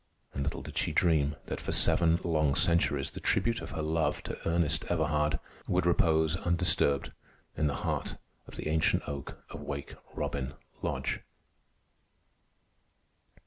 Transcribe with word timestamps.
And 0.33 0.41
little 0.41 0.63
did 0.63 0.79
she 0.79 0.91
dream 0.91 1.35
that 1.45 1.59
for 1.61 1.71
seven 1.71 2.19
long 2.23 2.55
centuries 2.55 3.11
the 3.11 3.19
tribute 3.19 3.61
of 3.61 3.69
her 3.69 3.83
love 3.83 4.23
to 4.23 4.35
Ernest 4.49 4.83
Everhard 4.85 5.37
would 5.67 5.85
repose 5.85 6.37
undisturbed 6.37 7.11
in 7.55 7.67
the 7.67 7.75
heart 7.85 8.15
of 8.47 8.55
the 8.55 8.67
ancient 8.67 9.03
oak 9.07 9.37
of 9.51 9.61
Wake 9.61 9.93
Robin 10.15 10.55
Lodge. 10.81 11.19